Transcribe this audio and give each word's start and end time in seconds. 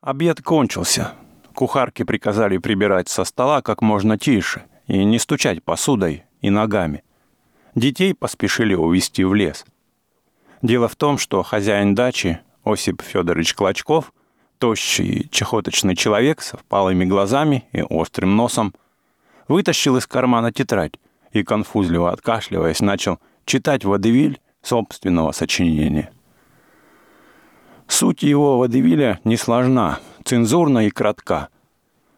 Обед 0.00 0.40
кончился. 0.40 1.12
Кухарки 1.54 2.04
приказали 2.04 2.56
прибирать 2.56 3.10
со 3.10 3.24
стола 3.24 3.60
как 3.60 3.82
можно 3.82 4.18
тише 4.18 4.62
и 4.86 5.04
не 5.04 5.18
стучать 5.18 5.62
посудой 5.62 6.24
и 6.40 6.48
ногами. 6.48 7.04
Детей 7.74 8.14
поспешили 8.14 8.74
увезти 8.74 9.24
в 9.24 9.34
лес. 9.34 9.66
Дело 10.62 10.88
в 10.88 10.96
том, 10.96 11.18
что 11.18 11.42
хозяин 11.42 11.94
дачи, 11.94 12.40
Осип 12.64 13.02
Федорович 13.02 13.52
Клочков, 13.54 14.14
тощий 14.58 15.28
чехоточный 15.30 15.94
человек 15.94 16.40
с 16.40 16.52
впалыми 16.52 17.04
глазами 17.04 17.68
и 17.72 17.82
острым 17.82 18.36
носом, 18.36 18.74
вытащил 19.48 19.98
из 19.98 20.06
кармана 20.06 20.50
тетрадь 20.50 20.94
и, 21.32 21.42
конфузливо 21.42 22.10
откашливаясь, 22.10 22.80
начал 22.80 23.18
читать 23.44 23.84
водевиль 23.84 24.40
собственного 24.62 25.32
сочинения. 25.32 26.10
Суть 27.90 28.22
его 28.22 28.56
водевиля 28.56 29.18
не 29.24 29.36
сложна, 29.36 29.98
цензурна 30.24 30.86
и 30.86 30.90
кратка. 30.90 31.48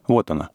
Вот 0.07 0.31
она. 0.31 0.51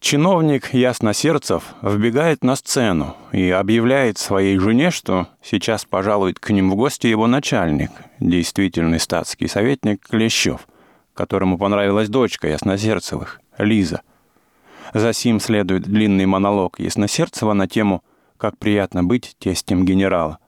Чиновник 0.00 0.72
Ясносердцев 0.72 1.74
вбегает 1.82 2.42
на 2.42 2.56
сцену 2.56 3.14
и 3.32 3.50
объявляет 3.50 4.16
своей 4.16 4.58
жене, 4.58 4.90
что 4.90 5.28
сейчас 5.42 5.84
пожалует 5.84 6.40
к 6.40 6.48
ним 6.48 6.70
в 6.70 6.76
гости 6.76 7.06
его 7.06 7.26
начальник, 7.26 7.90
действительный 8.18 9.00
статский 9.00 9.48
советник 9.48 10.00
Клещев, 10.08 10.66
которому 11.12 11.58
понравилась 11.58 12.08
дочка 12.08 12.48
Ясносердцевых, 12.48 13.42
Лиза. 13.58 14.00
За 14.94 15.12
сим 15.12 15.40
следует 15.40 15.82
длинный 15.82 16.24
монолог 16.24 16.80
Ясносердцева 16.80 17.52
на 17.52 17.68
тему 17.68 18.02
«Как 18.38 18.56
приятно 18.56 19.04
быть 19.04 19.36
тестем 19.38 19.84
генерала». 19.84 20.38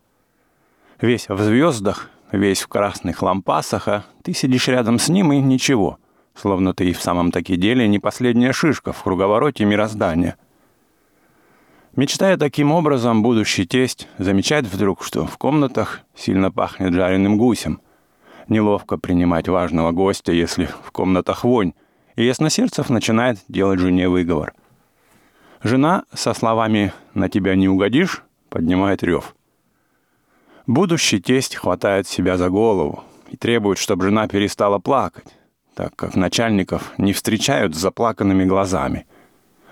Весь 1.03 1.29
в 1.29 1.39
звездах, 1.43 2.11
весь 2.33 2.61
в 2.61 2.69
красных 2.69 3.23
лампасах, 3.23 3.89
а 3.89 4.05
ты 4.23 4.33
сидишь 4.33 4.69
рядом 4.69 4.99
с 4.99 5.09
ним 5.09 5.33
и 5.33 5.41
ничего, 5.41 5.99
словно 6.35 6.75
ты 6.75 6.91
и 6.91 6.93
в 6.93 7.03
самом 7.03 7.33
таки 7.33 7.57
деле 7.57 7.89
не 7.89 7.99
последняя 7.99 8.53
шишка 8.53 8.93
в 8.93 9.03
круговороте 9.03 9.65
мироздания. 9.65 10.37
Мечтая 11.97 12.37
таким 12.37 12.71
образом, 12.71 13.23
будущий 13.23 13.67
тесть 13.67 14.09
замечает 14.19 14.67
вдруг, 14.67 15.03
что 15.03 15.27
в 15.27 15.37
комнатах 15.37 16.01
сильно 16.15 16.53
пахнет 16.53 16.93
жареным 16.93 17.39
гусем. 17.39 17.81
Неловко 18.47 18.99
принимать 18.99 19.49
важного 19.49 19.91
гостя, 19.91 20.33
если 20.33 20.67
в 20.85 20.93
комнатах 20.93 21.45
вонь, 21.45 21.73
и 22.15 22.25
ясносердцев 22.25 22.89
начинает 22.89 23.39
делать 23.49 23.81
жене 23.81 24.09
выговор. 24.09 24.55
Жена 25.63 26.05
со 26.13 26.35
словами 26.35 26.93
«на 27.15 27.29
тебя 27.29 27.57
не 27.57 27.69
угодишь» 27.69 28.23
поднимает 28.49 29.03
рев. 29.03 29.35
Будущий 30.69 31.19
тесть 31.19 31.57
хватает 31.57 32.07
себя 32.07 32.37
за 32.37 32.51
голову 32.51 33.03
и 33.31 33.39
требует, 33.39 33.79
чтобы 33.79 34.05
жена 34.05 34.29
перестала 34.29 34.79
плакать, 34.79 35.35
так 35.75 35.97
как 35.97 36.15
начальников 36.15 36.93
не 36.99 37.15
встречают 37.15 37.75
с 37.75 37.79
заплаканными 37.79 38.45
глазами. 38.45 39.07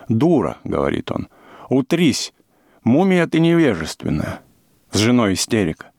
«Дура»,— 0.09 0.57
говорит 0.65 1.11
он,— 1.11 1.29
«утрись, 1.69 2.33
мумия 2.83 3.27
ты 3.27 3.41
невежественная». 3.41 4.41
С 4.91 4.97
женой 4.97 5.35
истерика. 5.35 5.91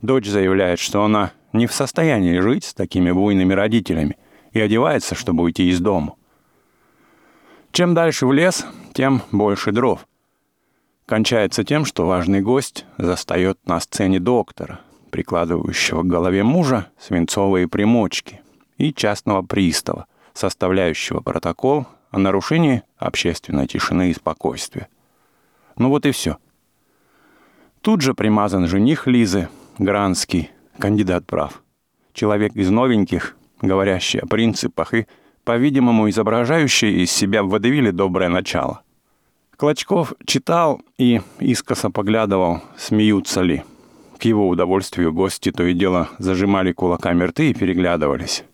Дочь 0.00 0.28
заявляет, 0.28 0.78
что 0.78 1.02
она 1.02 1.32
не 1.52 1.66
в 1.66 1.72
состоянии 1.72 2.38
жить 2.38 2.66
с 2.66 2.74
такими 2.74 3.10
буйными 3.10 3.52
родителями 3.52 4.16
и 4.52 4.60
одевается, 4.60 5.16
чтобы 5.16 5.42
уйти 5.42 5.68
из 5.68 5.80
дома. 5.80 6.14
Чем 7.72 7.94
дальше 7.94 8.26
в 8.26 8.32
лес, 8.32 8.64
тем 8.92 9.22
больше 9.32 9.72
дров— 9.72 10.06
кончается 11.06 11.64
тем, 11.64 11.84
что 11.84 12.06
важный 12.06 12.40
гость 12.40 12.84
застает 12.98 13.58
на 13.66 13.80
сцене 13.80 14.20
доктора, 14.20 14.80
прикладывающего 15.10 16.02
к 16.02 16.06
голове 16.06 16.42
мужа 16.42 16.88
свинцовые 16.98 17.68
примочки, 17.68 18.40
и 18.76 18.92
частного 18.92 19.42
пристава, 19.42 20.06
составляющего 20.34 21.20
протокол 21.20 21.86
о 22.10 22.18
нарушении 22.18 22.82
общественной 22.98 23.66
тишины 23.66 24.10
и 24.10 24.14
спокойствия. 24.14 24.88
Ну 25.76 25.88
вот 25.88 26.04
и 26.06 26.10
все. 26.10 26.36
Тут 27.80 28.02
же 28.02 28.14
примазан 28.14 28.66
жених 28.66 29.06
Лизы, 29.06 29.48
Гранский, 29.78 30.50
кандидат 30.78 31.26
прав. 31.26 31.62
Человек 32.12 32.54
из 32.54 32.70
новеньких, 32.70 33.36
говорящий 33.60 34.20
о 34.20 34.26
принципах 34.26 34.94
и, 34.94 35.06
по-видимому, 35.44 36.08
изображающий 36.08 37.02
из 37.02 37.12
себя 37.12 37.42
в 37.42 37.48
водевиле 37.48 37.92
доброе 37.92 38.28
начало. 38.28 38.82
Клочков 39.56 40.12
читал 40.26 40.82
и 40.98 41.22
искоса 41.40 41.88
поглядывал, 41.88 42.62
смеются 42.76 43.40
ли. 43.40 43.64
К 44.18 44.24
его 44.24 44.48
удовольствию 44.48 45.14
гости 45.14 45.50
то 45.50 45.64
и 45.64 45.72
дело 45.72 46.10
зажимали 46.18 46.72
кулаками 46.72 47.24
рты 47.24 47.50
и 47.50 47.54
переглядывались. 47.54 48.44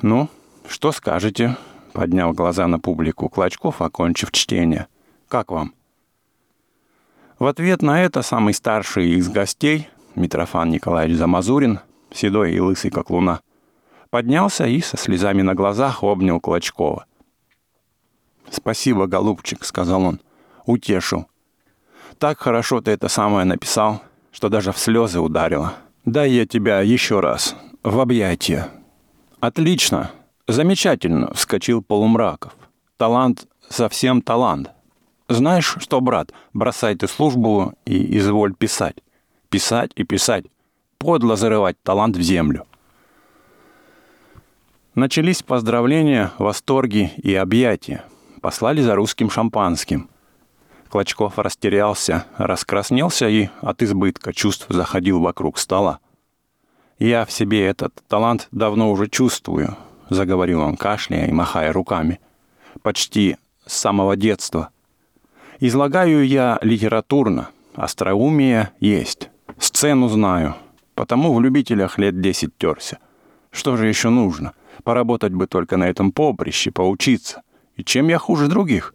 «Ну, 0.00 0.28
что 0.68 0.92
скажете?»— 0.92 1.56
поднял 1.92 2.32
глаза 2.32 2.68
на 2.68 2.78
публику 2.78 3.28
Клочков, 3.28 3.82
окончив 3.82 4.30
чтение. 4.30 4.86
«Как 5.28 5.50
вам?» 5.50 5.74
В 7.40 7.46
ответ 7.46 7.82
на 7.82 8.00
это 8.02 8.22
самый 8.22 8.54
старший 8.54 9.10
из 9.10 9.28
гостей, 9.28 9.88
Митрофан 10.14 10.70
Николаевич 10.70 11.16
Замазурин, 11.16 11.80
седой 12.12 12.52
и 12.52 12.60
лысый 12.60 12.92
как 12.92 13.10
луна, 13.10 13.40
поднялся 14.10 14.66
и 14.66 14.80
со 14.80 14.96
слезами 14.96 15.42
на 15.42 15.54
глазах 15.54 16.04
обнял 16.04 16.38
Клочкова. 16.38 17.06
«Спасибо, 18.50 19.06
голубчик»,— 19.06 19.64
сказал 19.64 20.02
он. 20.02 20.20
«Утешил. 20.66 21.26
Так 22.18 22.40
хорошо 22.40 22.80
ты 22.80 22.90
это 22.90 23.08
самое 23.08 23.44
написал, 23.44 24.02
что 24.32 24.48
даже 24.48 24.72
в 24.72 24.78
слезы 24.78 25.20
ударило. 25.20 25.74
Дай 26.04 26.30
я 26.30 26.46
тебя 26.46 26.80
еще 26.80 27.20
раз. 27.20 27.56
В 27.82 28.00
объятия». 28.00 28.68
«Отлично. 29.38 30.10
Замечательно»,— 30.48 31.32
вскочил 31.34 31.82
Полумраков. 31.82 32.54
«Талант 32.96 33.46
совсем 33.68 34.20
талант. 34.20 34.70
Знаешь 35.28 35.76
что, 35.78 36.00
брат, 36.00 36.32
бросай 36.52 36.96
ты 36.96 37.06
службу 37.06 37.74
и 37.86 38.18
изволь 38.18 38.54
писать. 38.54 38.96
Писать 39.48 39.92
и 39.94 40.02
писать. 40.02 40.46
Подло 40.98 41.36
зарывать 41.36 41.80
талант 41.82 42.16
в 42.16 42.20
землю». 42.20 42.66
Начались 44.96 45.42
поздравления, 45.42 46.32
восторги 46.38 47.12
и 47.16 47.32
объятия 47.34 48.04
послали 48.40 48.80
за 48.80 48.94
русским 48.94 49.30
шампанским. 49.30 50.08
Клочков 50.88 51.38
растерялся, 51.38 52.26
раскраснелся 52.36 53.28
и 53.28 53.48
от 53.60 53.82
избытка 53.82 54.32
чувств 54.32 54.66
заходил 54.68 55.20
вокруг 55.20 55.58
стола. 55.58 56.00
«Я 56.98 57.24
в 57.24 57.32
себе 57.32 57.64
этот 57.64 57.94
талант 58.08 58.48
давно 58.50 58.90
уже 58.90 59.08
чувствую»,— 59.08 59.76
заговорил 60.10 60.60
он, 60.60 60.76
кашляя 60.76 61.28
и 61.28 61.32
махая 61.32 61.72
руками. 61.72 62.20
«Почти 62.82 63.36
с 63.66 63.76
самого 63.76 64.16
детства. 64.16 64.70
Излагаю 65.60 66.26
я 66.26 66.58
литературно, 66.62 67.50
остроумие 67.74 68.72
есть, 68.80 69.30
сцену 69.58 70.08
знаю, 70.08 70.56
потому 70.94 71.34
в 71.34 71.40
любителях 71.40 71.98
лет 71.98 72.20
десять 72.20 72.56
терся. 72.58 72.98
Что 73.50 73.76
же 73.76 73.86
еще 73.86 74.08
нужно? 74.08 74.54
Поработать 74.82 75.32
бы 75.32 75.46
только 75.46 75.76
на 75.76 75.88
этом 75.88 76.12
поприще, 76.12 76.70
поучиться. 76.70 77.42
И 77.80 77.82
чем 77.82 78.08
я 78.08 78.18
хуже 78.18 78.46
других? 78.46 78.94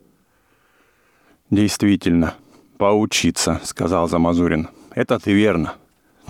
Действительно, 1.50 2.36
поучиться, 2.78 3.60
сказал 3.64 4.08
Замазурин. 4.08 4.70
Это 4.94 5.18
ты 5.18 5.34
верно. 5.34 5.74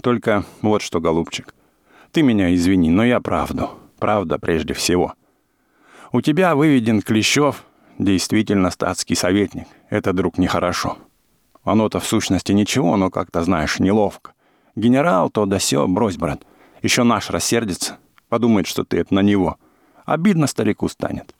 Только 0.01 0.45
вот 0.61 0.81
что, 0.81 1.01
голубчик. 1.01 1.53
Ты 2.13 2.21
меня 2.21 2.55
извини, 2.55 2.89
но 2.89 3.03
я 3.03 3.19
правду. 3.19 3.71
Правда 3.99 4.39
прежде 4.39 4.73
всего. 4.73 5.15
У 6.13 6.21
тебя 6.21 6.55
выведен 6.55 7.01
Клещев, 7.01 7.65
действительно 7.99 8.71
статский 8.71 9.15
советник. 9.15 9.67
Это, 9.89 10.13
друг, 10.13 10.37
нехорошо. 10.37 10.97
Оно-то 11.65 11.99
в 11.99 12.07
сущности 12.07 12.53
ничего, 12.53 12.95
но 12.95 13.09
как-то, 13.09 13.43
знаешь, 13.43 13.79
неловко. 13.79 14.31
Генерал 14.77 15.29
то 15.29 15.45
да 15.45 15.59
сё, 15.59 15.87
брось, 15.87 16.15
брат. 16.15 16.45
Еще 16.81 17.03
наш 17.03 17.29
рассердится. 17.31 17.97
Подумает, 18.29 18.65
что 18.65 18.85
ты 18.85 18.99
это 18.99 19.13
на 19.13 19.19
него. 19.19 19.57
Обидно 20.05 20.47
старику 20.47 20.87
станет 20.87 21.35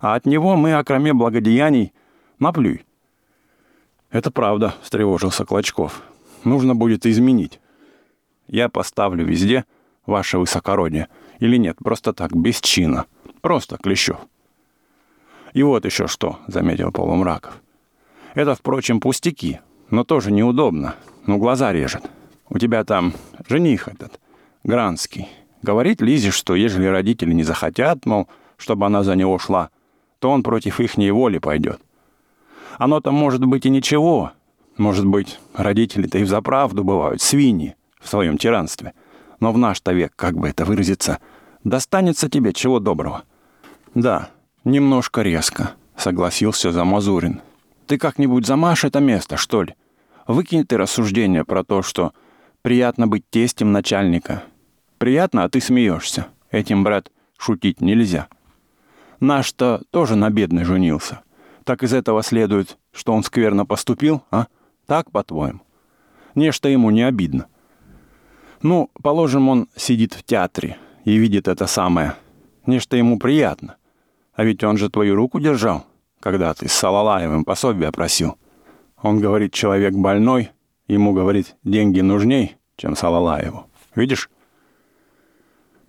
а 0.00 0.14
от 0.14 0.26
него 0.26 0.56
мы, 0.56 0.76
окроме 0.76 1.12
благодеяний, 1.12 1.92
наплюй. 2.38 2.84
«Это 4.10 4.30
правда»,— 4.30 4.74
встревожился 4.82 5.44
Клочков. 5.44 6.02
«Нужно 6.42 6.74
будет 6.74 7.06
изменить. 7.06 7.60
Я 8.48 8.68
поставлю 8.68 9.24
везде 9.24 9.64
ваше 10.06 10.38
высокородие. 10.38 11.08
Или 11.38 11.56
нет, 11.56 11.76
просто 11.82 12.12
так, 12.12 12.34
без 12.34 12.60
чина. 12.60 13.04
Просто 13.40 13.76
Клещев». 13.76 14.18
«И 15.52 15.62
вот 15.62 15.84
еще 15.84 16.06
что»,— 16.06 16.38
заметил 16.46 16.90
Полумраков. 16.90 17.60
«Это, 18.34 18.54
впрочем, 18.54 19.00
пустяки, 19.00 19.60
но 19.90 20.04
тоже 20.04 20.32
неудобно. 20.32 20.94
Ну, 21.26 21.38
глаза 21.38 21.72
режет. 21.72 22.10
У 22.48 22.58
тебя 22.58 22.84
там 22.84 23.12
жених 23.48 23.86
этот, 23.86 24.18
Гранский. 24.64 25.28
Говорит 25.62 26.00
Лизе, 26.00 26.30
что 26.30 26.54
ежели 26.54 26.86
родители 26.86 27.32
не 27.32 27.42
захотят, 27.42 28.06
мол, 28.06 28.28
чтобы 28.56 28.86
она 28.86 29.02
за 29.02 29.14
него 29.14 29.38
шла, 29.38 29.70
то 30.20 30.30
он 30.30 30.44
против 30.44 30.78
ихней 30.78 31.10
воли 31.10 31.38
пойдет. 31.38 31.80
Оно-то 32.78 33.10
может 33.10 33.44
быть 33.44 33.66
и 33.66 33.70
ничего. 33.70 34.32
Может 34.76 35.04
быть, 35.04 35.40
родители-то 35.54 36.18
и 36.18 36.22
взаправду 36.22 36.84
бывают 36.84 37.20
свиньи 37.20 37.74
в 38.00 38.08
своем 38.08 38.38
тиранстве. 38.38 38.94
Но 39.40 39.52
в 39.52 39.58
наш-то 39.58 39.92
век, 39.92 40.12
как 40.14 40.36
бы 40.36 40.48
это 40.48 40.64
выразиться, 40.64 41.18
Достанется 41.64 42.30
тебе 42.30 42.52
чего 42.52 42.80
доброго. 42.80 43.24
Да, 43.94 44.30
немножко 44.64 45.20
резко, 45.22 45.72
согласился 45.96 46.72
Замазурин. 46.72 47.42
Ты 47.86 47.98
как-нибудь 47.98 48.46
замажь 48.46 48.84
это 48.84 49.00
место, 49.00 49.36
что 49.36 49.62
ли? 49.62 49.74
Выкинь 50.26 50.64
ты 50.64 50.78
рассуждение 50.78 51.44
про 51.44 51.64
то, 51.64 51.82
что 51.82 52.12
приятно 52.62 53.08
быть 53.08 53.28
тестем 53.28 53.72
начальника. 53.72 54.44
Приятно, 54.98 55.44
а 55.44 55.48
ты 55.48 55.60
смеешься. 55.60 56.28
Этим, 56.50 56.82
брат, 56.82 57.10
шутить 57.36 57.80
нельзя. 57.80 58.28
Наш-то 59.20 59.82
тоже 59.90 60.16
на 60.16 60.30
бедный 60.30 60.64
женился. 60.64 61.20
Так 61.64 61.82
из 61.82 61.92
этого 61.92 62.22
следует, 62.22 62.78
что 62.90 63.12
он 63.12 63.22
скверно 63.22 63.66
поступил, 63.66 64.22
а? 64.30 64.46
Так, 64.86 65.10
по-твоему? 65.10 65.60
Нечто 66.34 66.68
ему 66.68 66.90
не 66.90 67.02
обидно. 67.02 67.46
Ну, 68.62 68.90
положим, 69.02 69.48
он 69.48 69.68
сидит 69.76 70.14
в 70.14 70.22
театре 70.22 70.78
и 71.04 71.16
видит 71.16 71.48
это 71.48 71.66
самое. 71.66 72.14
Нечто 72.66 72.96
ему 72.96 73.18
приятно. 73.18 73.76
А 74.34 74.44
ведь 74.44 74.64
он 74.64 74.78
же 74.78 74.90
твою 74.90 75.16
руку 75.16 75.38
держал, 75.38 75.86
когда 76.20 76.54
ты 76.54 76.68
с 76.68 76.72
Салалаевым 76.72 77.44
пособие 77.44 77.92
просил. 77.92 78.36
Он 79.02 79.20
говорит, 79.20 79.52
человек 79.52 79.94
больной, 79.94 80.50
ему, 80.88 81.12
говорит, 81.12 81.56
деньги 81.62 82.00
нужней, 82.00 82.56
чем 82.76 82.96
Салалаеву. 82.96 83.66
Видишь? 83.94 84.30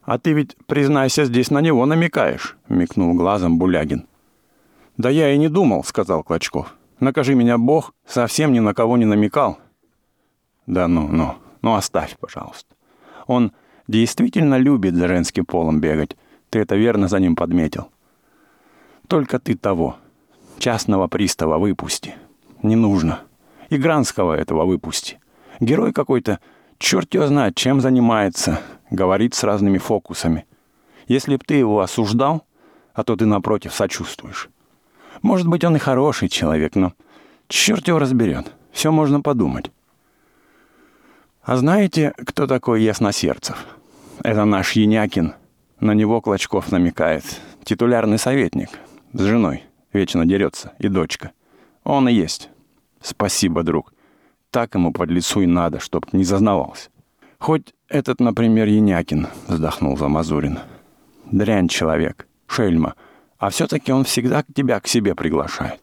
«А 0.04 0.18
ты 0.18 0.34
ведь, 0.34 0.56
признайся, 0.66 1.26
здесь 1.26 1.52
на 1.52 1.62
него 1.62 1.86
намекаешь»,— 1.86 2.58
микнул 2.70 3.14
глазом 3.14 3.60
Булягин. 3.60 4.08
«Да 4.98 5.10
я 5.10 5.34
и 5.34 5.38
не 5.38 5.48
думал»,— 5.48 5.84
сказал 5.86 6.24
Клочков. 6.24 6.76
«Накажи 7.00 7.36
меня 7.36 7.58
Бог, 7.58 7.94
совсем 8.06 8.52
ни 8.52 8.60
на 8.60 8.74
кого 8.74 8.98
не 8.98 9.06
намекал». 9.06 9.60
«Да 10.66 10.88
ну, 10.88 11.08
ну, 11.08 11.36
ну 11.62 11.76
оставь, 11.76 12.18
пожалуйста. 12.20 12.76
Он 13.28 13.52
действительно 13.88 14.58
любит 14.58 14.96
за 14.96 15.08
женским 15.08 15.46
полом 15.46 15.80
бегать. 15.80 16.18
Ты 16.50 16.60
это 16.60 16.76
верно 16.76 17.08
за 17.08 17.20
ним 17.20 17.36
подметил. 17.36 17.90
Только 19.08 19.40
ты 19.40 19.56
того, 19.56 19.98
частного 20.58 21.08
пристава 21.08 21.58
выпусти. 21.58 22.16
Не 22.64 22.76
нужно. 22.76 23.22
И 23.70 23.78
Гранского 23.78 24.34
этого 24.34 24.66
выпусти. 24.66 25.20
Герой 25.60 25.94
какой-то, 25.94 26.40
черт 26.82 27.14
его 27.14 27.28
знает, 27.28 27.56
чем 27.56 27.80
занимается, 27.80 28.60
говорит 28.90 29.34
с 29.36 29.44
разными 29.44 29.78
фокусами. 29.78 30.46
Если 31.08 31.36
б 31.36 31.44
ты 31.46 31.54
его 31.54 31.80
осуждал, 31.80 32.46
а 32.94 33.04
то 33.04 33.16
ты 33.16 33.26
напротив 33.26 33.74
сочувствуешь. 33.74 34.50
Может 35.22 35.48
быть, 35.48 35.64
он 35.64 35.76
и 35.76 35.80
хороший 35.80 36.28
человек, 36.28 36.76
но 36.76 36.94
черт 37.48 37.88
его 37.88 38.00
разберет. 38.00 38.52
Все 38.72 38.92
можно 38.92 39.22
подумать. 39.22 39.72
А 41.44 41.56
знаете, 41.56 42.14
кто 42.18 42.48
такой 42.48 42.84
Ясносердцев? 42.84 43.66
Это 44.24 44.46
наш 44.46 44.74
Янякин. 44.74 45.34
На 45.80 45.94
него 45.94 46.22
Клочков 46.22 46.72
намекает. 46.72 47.24
Титулярный 47.64 48.20
советник. 48.20 48.70
С 49.14 49.22
женой. 49.22 49.64
Вечно 49.94 50.26
дерется. 50.26 50.74
И 50.80 50.88
дочка. 50.88 51.32
Он 51.84 52.08
и 52.08 52.14
есть. 52.14 52.50
Спасибо, 53.02 53.64
друг. 53.64 53.94
Так 54.52 54.76
ему 54.76 54.92
под 54.92 55.10
лицу 55.10 55.42
и 55.42 55.48
надо, 55.48 55.80
чтоб 55.80 56.12
не 56.14 56.26
зазнавался. 56.26 56.90
Хоть 57.40 57.74
этот, 57.88 58.20
например, 58.20 58.68
Янякин, 58.68 59.28
вздохнул 59.48 59.98
Замазурин. 59.98 60.60
Дрянь 61.32 61.70
человек. 61.70 62.28
Шельма. 62.48 62.96
А 63.40 63.50
все-таки 63.50 63.94
он 63.94 64.04
всегда 64.04 64.44
тебя 64.54 64.80
к 64.82 64.88
себе 64.88 65.16
приглашает. 65.16 65.80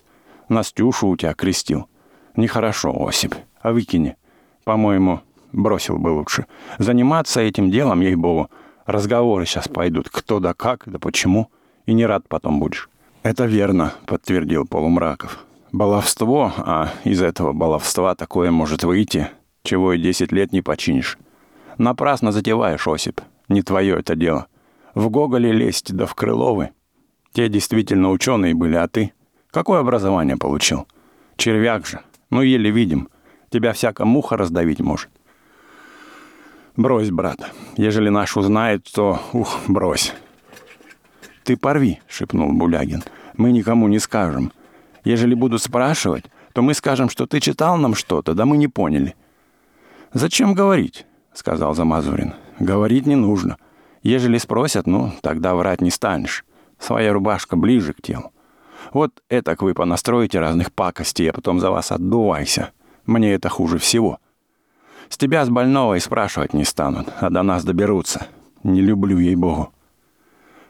Настюшу 0.50 1.08
у 1.08 1.16
тебя 1.16 1.32
крестил. 1.32 1.88
Нехорошо, 2.36 2.94
Осип. 3.06 3.34
А 3.60 3.72
выкини. 3.72 4.16
По-моему, 4.64 5.22
бросил 5.52 5.98
бы 5.98 6.08
лучше. 6.10 6.44
Заниматься 6.78 7.40
этим 7.40 7.70
делом, 7.70 8.02
ей-богу, 8.02 8.50
разговоры 8.84 9.46
сейчас 9.46 9.66
пойдут. 9.66 10.10
Кто 10.10 10.40
да 10.40 10.52
как, 10.52 10.82
да 10.84 10.98
почему. 10.98 11.50
И 11.86 11.94
не 11.94 12.04
рад 12.04 12.28
потом 12.28 12.60
будешь. 12.60 12.90
Это 13.22 13.46
верно, 13.46 13.94
подтвердил 14.06 14.66
Полумраков. 14.66 15.44
Баловство, 15.72 16.52
а 16.56 16.92
из 17.04 17.22
этого 17.22 17.52
баловства 17.52 18.14
такое 18.14 18.50
может 18.50 18.84
выйти, 18.84 19.28
чего 19.62 19.92
и 19.92 20.00
десять 20.00 20.32
лет 20.32 20.52
не 20.52 20.62
починишь. 20.62 21.18
Напрасно 21.76 22.32
затеваешь, 22.32 22.88
Осип. 22.88 23.20
Не 23.48 23.62
твое 23.62 23.98
это 23.98 24.16
дело. 24.16 24.46
В 24.94 25.10
Гоголе 25.10 25.52
лезть, 25.52 25.94
да 25.94 26.06
в 26.06 26.14
Крыловы. 26.14 26.70
Те 27.32 27.48
действительно 27.48 28.10
ученые 28.10 28.54
были, 28.54 28.76
а 28.76 28.88
ты? 28.88 29.12
Какое 29.50 29.80
образование 29.80 30.36
получил? 30.36 30.86
Червяк 31.36 31.86
же. 31.86 32.00
Ну, 32.30 32.42
еле 32.42 32.70
видим. 32.70 33.08
Тебя 33.50 33.72
всяко 33.72 34.04
муха 34.04 34.36
раздавить 34.36 34.80
может. 34.80 35.10
Брось, 36.76 37.10
брат. 37.10 37.38
Ежели 37.76 38.08
наш 38.08 38.36
узнает, 38.36 38.88
то... 38.92 39.20
Ух, 39.32 39.60
брось. 39.68 40.14
Ты 41.44 41.56
порви, 41.56 42.00
шепнул 42.08 42.52
Булягин. 42.52 43.02
Мы 43.36 43.52
никому 43.52 43.88
не 43.88 43.98
скажем. 43.98 44.52
Ежели 45.08 45.32
будут 45.32 45.62
спрашивать, 45.62 46.26
то 46.52 46.60
мы 46.60 46.74
скажем, 46.74 47.08
что 47.08 47.26
ты 47.26 47.40
читал 47.40 47.78
нам 47.78 47.94
что-то, 47.94 48.34
да 48.34 48.44
мы 48.44 48.58
не 48.58 48.68
поняли. 48.68 49.14
Зачем 50.12 50.52
говорить? 50.52 51.06
Сказал 51.32 51.74
Замазурин. 51.74 52.34
Говорить 52.58 53.06
не 53.06 53.16
нужно. 53.16 53.56
Ежели 54.02 54.36
спросят, 54.36 54.86
ну, 54.86 55.14
тогда 55.22 55.54
врать 55.54 55.80
не 55.80 55.90
станешь. 55.90 56.44
Своя 56.78 57.14
рубашка 57.14 57.56
ближе 57.56 57.94
к 57.94 58.02
телу. 58.02 58.32
Вот 58.92 59.22
это 59.30 59.56
вы 59.58 59.72
понастроите 59.72 60.40
разных 60.40 60.74
пакостей, 60.74 61.30
а 61.30 61.32
потом 61.32 61.58
за 61.58 61.70
вас 61.70 61.90
отдувайся. 61.90 62.72
Мне 63.06 63.32
это 63.32 63.48
хуже 63.48 63.78
всего. 63.78 64.18
С 65.08 65.16
тебя 65.16 65.42
с 65.46 65.48
больного 65.48 65.94
и 65.94 66.00
спрашивать 66.00 66.52
не 66.52 66.64
станут, 66.64 67.08
а 67.18 67.30
до 67.30 67.42
нас 67.42 67.64
доберутся. 67.64 68.26
Не 68.62 68.82
люблю, 68.82 69.16
ей-богу. 69.16 69.72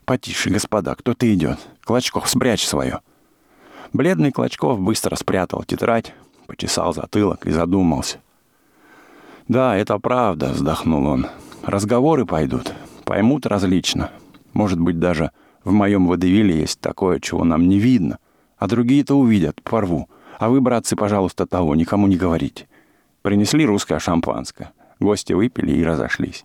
Потише, 0.05 0.51
господа, 0.51 0.95
кто-то 0.95 1.27
идет. 1.35 1.59
Клочков, 1.83 2.31
спрячь 2.31 2.65
свое. 2.65 3.01
Бледный 3.93 4.33
Клочков 4.33 4.81
быстро 4.81 5.17
спрятал 5.17 5.65
тетрадь, 5.65 6.15
почесал 6.47 6.93
затылок 6.93 7.47
и 7.47 7.51
задумался. 7.51 8.19
«Да, 9.49 9.77
это 9.77 9.99
правда»,— 9.99 10.51
вздохнул 10.53 11.07
он. 11.07 11.27
«Разговоры 11.63 12.27
пойдут, 12.27 12.73
поймут 13.05 13.47
различно. 13.47 14.11
Может 14.53 14.79
быть, 14.79 14.99
даже 14.99 15.31
в 15.65 15.73
моем 15.73 16.07
водевиле 16.07 16.61
есть 16.61 16.81
такое, 16.81 17.19
чего 17.21 17.45
нам 17.45 17.69
не 17.69 17.79
видно. 17.79 18.19
А 18.59 18.67
другие-то 18.67 19.15
увидят, 19.15 19.63
порву. 19.63 20.09
А 20.39 20.49
вы, 20.49 20.61
братцы, 20.61 20.97
пожалуйста, 20.97 21.47
того 21.47 21.75
никому 21.75 22.07
не 22.07 22.17
говорите. 22.17 22.69
Принесли 23.23 23.65
русское 23.65 23.99
шампанское. 23.99 24.73
Гости 25.01 25.33
выпили 25.33 25.73
и 25.73 25.85
разошлись. 25.85 26.45